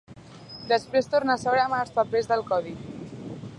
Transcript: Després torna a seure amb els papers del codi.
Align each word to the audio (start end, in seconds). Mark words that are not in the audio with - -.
Després 0.71 1.09
torna 1.15 1.35
a 1.35 1.41
seure 1.43 1.63
amb 1.65 1.77
els 1.81 1.95
papers 1.99 2.33
del 2.35 2.45
codi. 2.51 2.75